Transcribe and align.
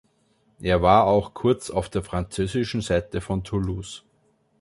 Er 0.63 0.81
war 0.81 1.03
auch 1.03 1.35
kurz 1.35 1.69
auf 1.69 1.87
der 1.87 2.01
französischen 2.01 2.81
Seite 2.81 3.21
von 3.21 3.43
Toulouse. 3.43 4.03